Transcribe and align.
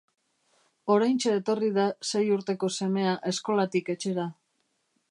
Oraintxe 0.93 1.33
etorri 1.41 1.69
da 1.75 1.85
sei 2.13 2.25
urteko 2.39 2.71
semea 2.79 3.13
eskolatik 3.35 3.95
etxera. 3.97 4.29